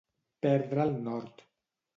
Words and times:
Perdre 0.45 0.87
el 0.87 0.97
nord. 1.11 1.47